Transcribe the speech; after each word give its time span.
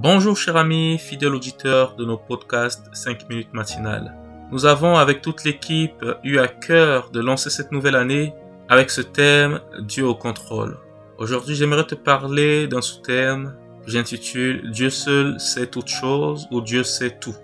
Bonjour 0.00 0.36
chers 0.36 0.56
amis, 0.56 0.96
fidèles 0.96 1.34
auditeurs 1.34 1.96
de 1.96 2.04
nos 2.04 2.16
podcasts 2.16 2.86
5 2.92 3.28
minutes 3.28 3.52
matinales. 3.52 4.14
Nous 4.52 4.64
avons 4.64 4.94
avec 4.94 5.22
toute 5.22 5.42
l'équipe 5.42 6.04
eu 6.22 6.38
à 6.38 6.46
cœur 6.46 7.10
de 7.10 7.18
lancer 7.18 7.50
cette 7.50 7.72
nouvelle 7.72 7.96
année 7.96 8.32
avec 8.68 8.92
ce 8.92 9.00
thème 9.00 9.58
Dieu 9.80 10.06
au 10.06 10.14
contrôle. 10.14 10.78
Aujourd'hui 11.18 11.56
j'aimerais 11.56 11.82
te 11.82 11.96
parler 11.96 12.68
d'un 12.68 12.80
sous-thème 12.80 13.56
que 13.84 13.90
j'intitule 13.90 14.70
Dieu 14.70 14.88
seul 14.88 15.40
sait 15.40 15.66
toutes 15.66 15.88
choses 15.88 16.46
ou 16.52 16.60
Dieu 16.60 16.84
sait 16.84 17.18
tout. 17.18 17.34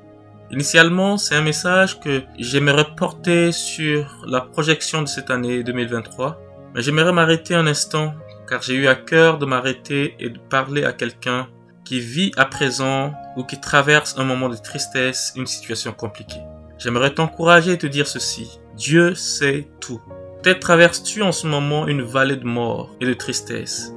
Initialement, 0.53 1.19
c'est 1.19 1.35
un 1.35 1.43
message 1.43 1.99
que 1.99 2.23
j'aimerais 2.39 2.87
porter 2.97 3.51
sur 3.51 4.25
la 4.29 4.43
projection 4.43 5.03
de 5.03 5.09
cette 5.09 5.31
année 5.33 5.65
2023, 5.65 6.41
mais 6.73 6.83
j'aimerais 6.83 7.13
m'arrêter 7.13 7.57
un 7.57 7.67
instant 7.67 8.15
car 8.49 8.63
j'ai 8.63 8.75
eu 8.75 8.87
à 8.87 8.95
cœur 8.95 9.39
de 9.39 9.45
m'arrêter 9.45 10.15
et 10.21 10.31
de 10.31 10.39
parler 10.39 10.85
à 10.85 10.93
quelqu'un 10.93 11.49
qui 11.85 12.01
vit 12.01 12.33
à 12.37 12.45
présent 12.45 13.15
ou 13.37 13.45
qui 13.45 13.61
traverse 13.61 14.17
un 14.19 14.25
moment 14.25 14.49
de 14.49 14.57
tristesse, 14.57 15.33
une 15.37 15.47
situation 15.47 15.93
compliquée. 15.93 16.41
J'aimerais 16.79 17.15
t'encourager 17.15 17.73
et 17.73 17.79
te 17.79 17.87
dire 17.87 18.07
ceci. 18.07 18.61
Dieu 18.77 19.15
sait 19.15 19.69
tout. 19.81 20.01
Peut-être 20.43 20.61
traverses-tu 20.61 21.23
en 21.23 21.33
ce 21.33 21.47
moment 21.47 21.87
une 21.87 22.03
vallée 22.03 22.37
de 22.37 22.47
mort 22.47 22.95
et 23.01 23.07
de 23.07 23.15
tristesse. 23.15 23.93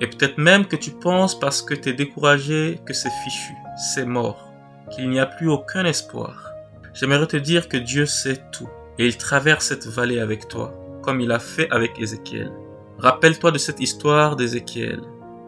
Et 0.00 0.06
peut-être 0.06 0.38
même 0.38 0.66
que 0.66 0.76
tu 0.76 0.90
penses 0.90 1.38
parce 1.38 1.62
que 1.62 1.74
tu 1.74 1.90
es 1.90 1.92
découragé 1.92 2.80
que 2.86 2.92
c'est 2.92 3.10
fichu, 3.24 3.52
c'est 3.76 4.06
mort 4.06 4.52
qu'il 4.90 5.08
n'y 5.10 5.20
a 5.20 5.26
plus 5.26 5.48
aucun 5.48 5.84
espoir. 5.84 6.52
J'aimerais 6.94 7.26
te 7.26 7.36
dire 7.36 7.68
que 7.68 7.76
Dieu 7.76 8.06
sait 8.06 8.42
tout 8.52 8.68
et 8.98 9.06
il 9.06 9.16
traverse 9.16 9.66
cette 9.66 9.86
vallée 9.86 10.20
avec 10.20 10.48
toi, 10.48 10.74
comme 11.02 11.20
il 11.20 11.32
a 11.32 11.38
fait 11.38 11.70
avec 11.70 11.98
Ézéchiel. 11.98 12.52
Rappelle-toi 12.98 13.50
de 13.50 13.58
cette 13.58 13.80
histoire 13.80 14.36
d'Ézéchiel. 14.36 15.00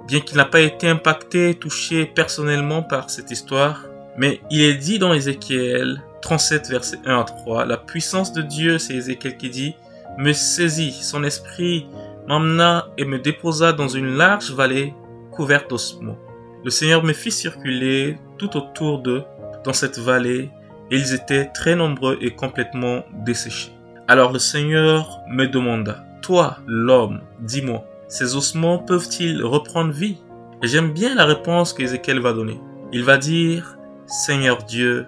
Bien 0.06 0.20
qu'il 0.20 0.36
n'a 0.36 0.44
pas 0.44 0.60
été 0.60 0.88
impacté, 0.88 1.54
touché 1.54 2.04
personnellement 2.04 2.82
par 2.82 3.10
cette 3.10 3.30
histoire, 3.30 3.86
mais 4.16 4.40
il 4.50 4.60
est 4.60 4.74
dit 4.74 4.98
dans 4.98 5.14
Ézéchiel 5.14 6.02
37 6.20 6.68
verset 6.70 6.98
1 7.04 7.18
à 7.20 7.24
3, 7.24 7.64
la 7.66 7.76
puissance 7.76 8.32
de 8.32 8.42
Dieu, 8.42 8.78
c'est 8.78 8.94
Ézéchiel 8.94 9.36
qui 9.36 9.50
dit, 9.50 9.74
me 10.18 10.32
saisit, 10.32 10.92
son 10.92 11.24
esprit 11.24 11.86
m'emmena 12.28 12.86
et 12.96 13.04
me 13.04 13.18
déposa 13.18 13.72
dans 13.72 13.88
une 13.88 14.16
large 14.16 14.52
vallée 14.52 14.94
couverte 15.30 15.68
d'ossements. 15.70 16.18
Le 16.64 16.70
Seigneur 16.70 17.02
me 17.02 17.12
fit 17.12 17.30
circuler 17.30 18.18
tout 18.38 18.56
autour 18.56 19.00
d'eux 19.00 19.24
dans 19.64 19.72
cette 19.72 19.98
vallée, 19.98 20.50
et 20.90 20.96
ils 20.96 21.14
étaient 21.14 21.50
très 21.52 21.74
nombreux 21.74 22.18
et 22.20 22.34
complètement 22.34 23.04
desséchés. 23.24 23.72
Alors 24.06 24.32
le 24.32 24.38
Seigneur 24.38 25.20
me 25.28 25.46
demanda, 25.46 26.04
Toi, 26.22 26.58
l'homme, 26.66 27.20
dis-moi, 27.40 27.84
ces 28.08 28.36
ossements 28.36 28.78
peuvent-ils 28.78 29.42
reprendre 29.42 29.92
vie? 29.92 30.18
J'aime 30.62 30.92
bien 30.92 31.14
la 31.14 31.24
réponse 31.24 31.72
qu'Ézéchiel 31.72 32.20
va 32.20 32.32
donner. 32.32 32.60
Il 32.92 33.04
va 33.04 33.18
dire, 33.18 33.76
Seigneur 34.06 34.62
Dieu, 34.64 35.06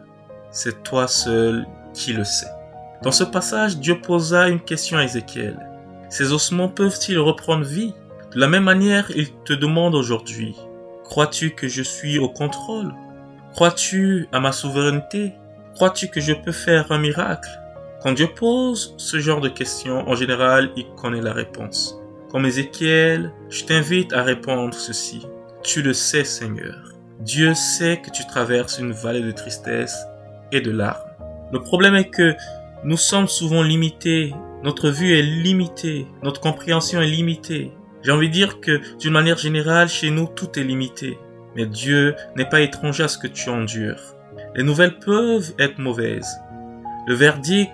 c'est 0.51 0.83
toi 0.83 1.07
seul 1.07 1.67
qui 1.95 2.13
le 2.13 2.25
sais. 2.25 2.49
Dans 3.03 3.13
ce 3.13 3.25
passage, 3.25 3.79
Dieu 3.79 4.01
posa 4.01 4.49
une 4.49 4.61
question 4.61 4.99
à 4.99 5.05
Ézéchiel. 5.05 5.59
Ces 6.09 6.33
ossements 6.33 6.69
peuvent-ils 6.69 7.19
reprendre 7.19 7.65
vie? 7.65 7.95
De 8.33 8.41
la 8.41 8.49
même 8.49 8.65
manière, 8.65 9.11
il 9.15 9.33
te 9.45 9.53
demande 9.53 9.95
aujourd'hui, 9.95 10.57
crois-tu 11.05 11.51
que 11.51 11.69
je 11.69 11.83
suis 11.83 12.19
au 12.19 12.29
contrôle? 12.29 12.95
Crois-tu 13.55 14.29
à 14.33 14.41
ma 14.41 14.53
souveraineté? 14.53 15.33
Crois-tu 15.75 16.09
que 16.09 16.21
je 16.21 16.33
peux 16.33 16.53
faire 16.53 16.91
un 16.91 16.99
miracle? 16.99 17.49
Quand 18.03 18.13
Dieu 18.13 18.29
pose 18.35 18.95
ce 18.99 19.19
genre 19.19 19.41
de 19.41 19.49
questions, 19.49 20.09
en 20.09 20.15
général, 20.15 20.71
il 20.77 20.87
connaît 20.97 21.23
la 21.23 21.33
réponse. 21.33 21.97
Comme 22.37 22.45
Ézéchiel, 22.45 23.33
je 23.49 23.65
t'invite 23.65 24.13
à 24.13 24.23
répondre 24.23 24.75
ceci. 24.75 25.27
Tu 25.63 25.81
le 25.81 25.95
sais, 25.95 26.23
Seigneur. 26.23 26.93
Dieu 27.21 27.55
sait 27.55 28.03
que 28.03 28.11
tu 28.11 28.27
traverses 28.27 28.79
une 28.79 28.93
vallée 28.93 29.23
de 29.23 29.31
tristesse 29.31 30.05
et 30.53 30.61
de 30.61 30.71
larmes. 30.71 31.01
Le 31.51 31.61
problème 31.61 31.95
est 31.95 32.11
que 32.11 32.35
nous 32.85 32.99
sommes 32.99 33.27
souvent 33.27 33.63
limités, 33.63 34.35
notre 34.63 34.91
vue 34.91 35.19
est 35.19 35.23
limitée, 35.23 36.07
notre 36.23 36.43
compréhension 36.43 37.01
est 37.01 37.07
limitée. 37.07 37.73
J'ai 38.03 38.13
envie 38.13 38.29
de 38.29 38.35
dire 38.35 38.61
que 38.61 38.83
d'une 38.99 39.15
manière 39.15 39.39
générale, 39.39 39.89
chez 39.89 40.11
nous, 40.11 40.27
tout 40.27 40.59
est 40.59 40.63
limité. 40.63 41.19
Mais 41.55 41.65
Dieu 41.65 42.17
n'est 42.37 42.51
pas 42.51 42.61
étranger 42.61 43.05
à 43.05 43.09
ce 43.09 43.17
que 43.17 43.29
tu 43.29 43.49
endures. 43.49 44.15
Les 44.55 44.63
nouvelles 44.63 44.99
peuvent 44.99 45.55
être 45.59 45.79
mauvaises. 45.79 46.39
Le 47.07 47.15
verdict 47.15 47.73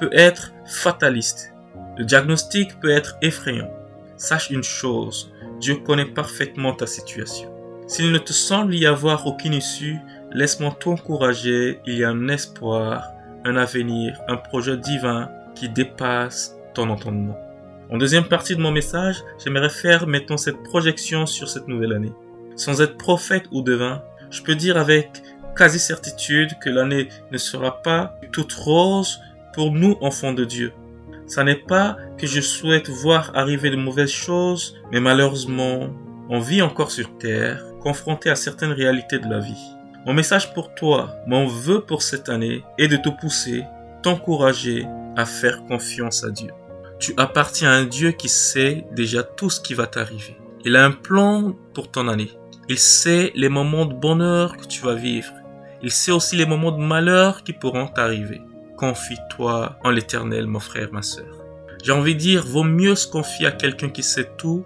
peut 0.00 0.10
être 0.12 0.52
fataliste. 0.66 1.52
Le 1.96 2.04
diagnostic 2.04 2.80
peut 2.80 2.90
être 2.90 3.16
effrayant. 3.22 3.70
Sache 4.20 4.50
une 4.50 4.62
chose, 4.62 5.32
Dieu 5.60 5.76
connaît 5.76 6.04
parfaitement 6.04 6.74
ta 6.74 6.86
situation. 6.86 7.50
S'il 7.86 8.12
ne 8.12 8.18
te 8.18 8.34
semble 8.34 8.74
y 8.74 8.84
avoir 8.84 9.26
aucune 9.26 9.54
issue, 9.54 9.96
laisse-moi 10.30 10.76
t'encourager, 10.78 11.80
il 11.86 11.96
y 11.96 12.04
a 12.04 12.10
un 12.10 12.28
espoir, 12.28 13.12
un 13.46 13.56
avenir, 13.56 14.20
un 14.28 14.36
projet 14.36 14.76
divin 14.76 15.30
qui 15.54 15.70
dépasse 15.70 16.54
ton 16.74 16.90
entendement. 16.90 17.38
En 17.90 17.96
deuxième 17.96 18.28
partie 18.28 18.54
de 18.54 18.60
mon 18.60 18.72
message, 18.72 19.24
j'aimerais 19.42 19.70
faire 19.70 20.06
maintenant 20.06 20.36
cette 20.36 20.62
projection 20.64 21.24
sur 21.24 21.48
cette 21.48 21.66
nouvelle 21.66 21.94
année. 21.94 22.12
Sans 22.56 22.82
être 22.82 22.98
prophète 22.98 23.46
ou 23.52 23.62
devin, 23.62 24.02
je 24.30 24.42
peux 24.42 24.54
dire 24.54 24.76
avec 24.76 25.22
quasi 25.56 25.78
certitude 25.78 26.50
que 26.62 26.68
l'année 26.68 27.08
ne 27.32 27.38
sera 27.38 27.80
pas 27.80 28.20
toute 28.32 28.52
rose 28.52 29.18
pour 29.54 29.72
nous 29.72 29.96
enfants 30.02 30.34
de 30.34 30.44
Dieu. 30.44 30.74
Ça 31.30 31.44
n'est 31.44 31.54
pas 31.54 31.96
que 32.18 32.26
je 32.26 32.40
souhaite 32.40 32.88
voir 32.88 33.30
arriver 33.36 33.70
de 33.70 33.76
mauvaises 33.76 34.10
choses, 34.10 34.74
mais 34.90 34.98
malheureusement, 34.98 35.88
on 36.28 36.40
vit 36.40 36.60
encore 36.60 36.90
sur 36.90 37.16
terre, 37.18 37.62
confronté 37.80 38.30
à 38.30 38.34
certaines 38.34 38.72
réalités 38.72 39.20
de 39.20 39.28
la 39.28 39.38
vie. 39.38 39.76
Mon 40.04 40.12
message 40.12 40.52
pour 40.54 40.74
toi, 40.74 41.14
mon 41.28 41.46
vœu 41.46 41.82
pour 41.82 42.02
cette 42.02 42.28
année 42.28 42.64
est 42.78 42.88
de 42.88 42.96
te 42.96 43.10
pousser, 43.10 43.62
t'encourager 44.02 44.88
à 45.16 45.24
faire 45.24 45.64
confiance 45.66 46.24
à 46.24 46.30
Dieu. 46.30 46.50
Tu 46.98 47.14
appartiens 47.16 47.70
à 47.70 47.74
un 47.74 47.84
Dieu 47.84 48.10
qui 48.10 48.28
sait 48.28 48.84
déjà 48.90 49.22
tout 49.22 49.50
ce 49.50 49.60
qui 49.60 49.74
va 49.74 49.86
t'arriver. 49.86 50.36
Il 50.64 50.74
a 50.74 50.84
un 50.84 50.90
plan 50.90 51.54
pour 51.74 51.92
ton 51.92 52.08
année. 52.08 52.32
Il 52.68 52.78
sait 52.80 53.30
les 53.36 53.48
moments 53.48 53.86
de 53.86 53.94
bonheur 53.94 54.56
que 54.56 54.66
tu 54.66 54.82
vas 54.82 54.96
vivre. 54.96 55.32
Il 55.80 55.92
sait 55.92 56.10
aussi 56.10 56.34
les 56.34 56.46
moments 56.46 56.72
de 56.72 56.82
malheur 56.82 57.44
qui 57.44 57.52
pourront 57.52 57.86
t'arriver. 57.86 58.40
Confie-toi 58.80 59.76
en 59.84 59.90
l'éternel, 59.90 60.46
mon 60.46 60.58
frère, 60.58 60.88
ma 60.90 61.02
sœur. 61.02 61.44
J'ai 61.84 61.92
envie 61.92 62.14
de 62.14 62.20
dire, 62.20 62.46
vaut 62.46 62.64
mieux 62.64 62.94
se 62.94 63.06
confier 63.06 63.46
à 63.46 63.52
quelqu'un 63.52 63.90
qui 63.90 64.02
sait 64.02 64.30
tout 64.38 64.64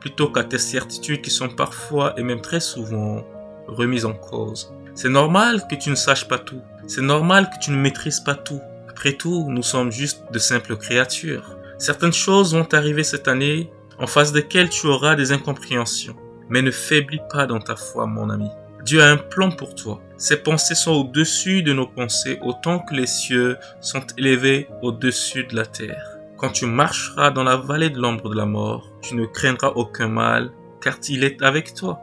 plutôt 0.00 0.32
qu'à 0.32 0.42
tes 0.42 0.58
certitudes 0.58 1.22
qui 1.22 1.30
sont 1.30 1.48
parfois 1.48 2.12
et 2.18 2.24
même 2.24 2.40
très 2.40 2.58
souvent 2.58 3.24
remises 3.68 4.04
en 4.04 4.14
cause. 4.14 4.74
C'est 4.96 5.08
normal 5.08 5.62
que 5.70 5.76
tu 5.76 5.90
ne 5.90 5.94
saches 5.94 6.26
pas 6.26 6.40
tout. 6.40 6.60
C'est 6.88 7.02
normal 7.02 7.50
que 7.50 7.64
tu 7.64 7.70
ne 7.70 7.76
maîtrises 7.76 8.18
pas 8.18 8.34
tout. 8.34 8.60
Après 8.88 9.12
tout, 9.12 9.46
nous 9.48 9.62
sommes 9.62 9.92
juste 9.92 10.24
de 10.32 10.40
simples 10.40 10.76
créatures. 10.76 11.56
Certaines 11.78 12.12
choses 12.12 12.56
vont 12.56 12.66
arriver 12.72 13.04
cette 13.04 13.28
année 13.28 13.70
en 14.00 14.08
face 14.08 14.32
desquelles 14.32 14.70
tu 14.70 14.88
auras 14.88 15.14
des 15.14 15.30
incompréhensions. 15.30 16.16
Mais 16.48 16.62
ne 16.62 16.72
faiblis 16.72 17.22
pas 17.30 17.46
dans 17.46 17.60
ta 17.60 17.76
foi, 17.76 18.06
mon 18.06 18.28
ami. 18.28 18.48
Dieu 18.84 19.02
a 19.02 19.10
un 19.10 19.16
plan 19.16 19.50
pour 19.50 19.74
toi. 19.74 20.00
Ses 20.16 20.38
pensées 20.38 20.74
sont 20.74 20.92
au-dessus 20.92 21.62
de 21.62 21.72
nos 21.72 21.86
pensées, 21.86 22.38
autant 22.42 22.80
que 22.80 22.94
les 22.94 23.06
cieux 23.06 23.56
sont 23.80 24.04
élevés 24.18 24.68
au-dessus 24.82 25.44
de 25.44 25.54
la 25.54 25.66
terre. 25.66 26.18
Quand 26.36 26.50
tu 26.50 26.66
marcheras 26.66 27.30
dans 27.30 27.44
la 27.44 27.56
vallée 27.56 27.90
de 27.90 28.00
l'ombre 28.00 28.28
de 28.28 28.36
la 28.36 28.46
mort, 28.46 28.90
tu 29.00 29.14
ne 29.14 29.26
craindras 29.26 29.72
aucun 29.76 30.08
mal, 30.08 30.50
car 30.80 30.96
il 31.08 31.22
est 31.22 31.40
avec 31.42 31.74
toi. 31.74 32.00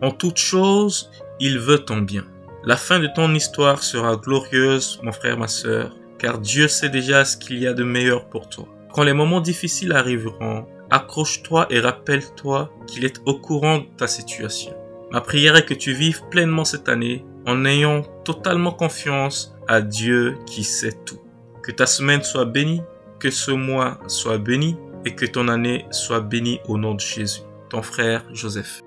En 0.00 0.10
toute 0.10 0.38
chose, 0.38 1.10
il 1.38 1.58
veut 1.58 1.78
ton 1.78 1.98
bien. 1.98 2.24
La 2.64 2.76
fin 2.76 2.98
de 2.98 3.08
ton 3.14 3.34
histoire 3.34 3.82
sera 3.82 4.16
glorieuse, 4.16 4.98
mon 5.02 5.12
frère, 5.12 5.36
ma 5.36 5.48
sœur, 5.48 5.94
car 6.18 6.38
Dieu 6.38 6.68
sait 6.68 6.88
déjà 6.88 7.24
ce 7.24 7.36
qu'il 7.36 7.58
y 7.58 7.66
a 7.66 7.74
de 7.74 7.84
meilleur 7.84 8.28
pour 8.28 8.48
toi. 8.48 8.66
Quand 8.94 9.02
les 9.02 9.12
moments 9.12 9.40
difficiles 9.40 9.92
arriveront, 9.92 10.66
accroche-toi 10.90 11.66
et 11.70 11.80
rappelle-toi 11.80 12.70
qu'il 12.86 13.04
est 13.04 13.20
au 13.26 13.34
courant 13.34 13.78
de 13.78 13.86
ta 13.96 14.06
situation. 14.06 14.74
Ma 15.12 15.20
prière 15.20 15.56
est 15.56 15.66
que 15.66 15.74
tu 15.74 15.92
vives 15.92 16.22
pleinement 16.30 16.64
cette 16.64 16.88
année 16.88 17.22
en 17.46 17.66
ayant 17.66 18.00
totalement 18.24 18.72
confiance 18.72 19.54
à 19.68 19.82
Dieu 19.82 20.38
qui 20.46 20.64
sait 20.64 20.98
tout. 21.04 21.20
Que 21.62 21.70
ta 21.70 21.84
semaine 21.84 22.22
soit 22.22 22.46
bénie, 22.46 22.80
que 23.20 23.30
ce 23.30 23.50
mois 23.50 23.98
soit 24.06 24.38
béni 24.38 24.74
et 25.04 25.14
que 25.14 25.26
ton 25.26 25.48
année 25.48 25.84
soit 25.90 26.20
bénie 26.20 26.60
au 26.66 26.78
nom 26.78 26.94
de 26.94 27.00
Jésus. 27.00 27.42
Ton 27.68 27.82
frère 27.82 28.24
Joseph. 28.32 28.80